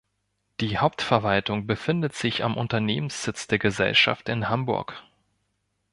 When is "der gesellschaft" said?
3.45-4.29